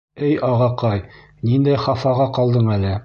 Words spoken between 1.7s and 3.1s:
хафаға ҡалдың әле?